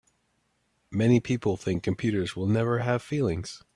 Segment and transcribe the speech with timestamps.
[0.89, 3.61] Many people think computers will never have feelings.